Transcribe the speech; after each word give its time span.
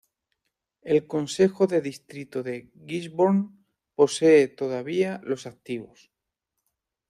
El 0.81 1.05
Consejo 1.05 1.67
de 1.67 1.79
Distrito 1.79 2.41
de 2.41 2.71
Gisborne 2.87 3.51
posee 3.93 4.47
todavía 4.47 5.21
los 5.25 5.45
activos. 5.45 6.09